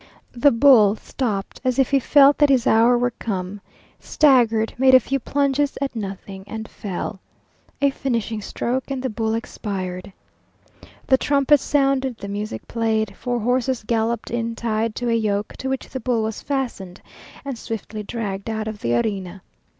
The 0.31 0.51
bull 0.51 0.95
stopped, 0.95 1.61
as 1.63 1.77
if 1.77 1.91
he 1.91 1.99
felt 1.99 2.39
that 2.39 2.49
his 2.49 2.65
hour 2.65 2.97
were 2.97 3.11
come, 3.11 3.61
staggered, 3.99 4.73
made 4.79 4.95
a 4.95 4.99
few 4.99 5.19
plunges 5.19 5.77
at 5.79 5.95
nothing, 5.95 6.43
and 6.47 6.67
fell. 6.67 7.19
A 7.83 7.91
finishing 7.91 8.41
stroke, 8.41 8.89
and 8.89 9.03
the 9.03 9.11
bull 9.11 9.35
expired. 9.35 10.11
The 11.05 11.19
trumpets 11.19 11.61
sounded, 11.63 12.17
the 12.17 12.27
music 12.27 12.67
played. 12.67 13.15
Four 13.15 13.41
horses 13.41 13.83
galloped 13.85 14.31
in 14.31 14.55
tied 14.55 14.95
to 14.95 15.07
a 15.09 15.13
yoke, 15.13 15.53
to 15.59 15.69
which 15.69 15.87
the 15.87 15.99
bull 15.99 16.23
was 16.23 16.41
fastened, 16.41 16.99
and 17.45 17.55
swiftly 17.55 18.01
dragged 18.01 18.49
out 18.49 18.67
of 18.67 18.79
the 18.79 18.95
arena. 18.99 19.43